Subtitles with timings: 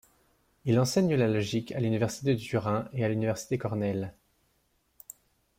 [0.65, 4.15] Il enseigne la logique à l'université de Turin et à l'université Cornell.